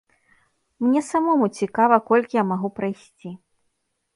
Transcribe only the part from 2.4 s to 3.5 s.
я магу прайсці.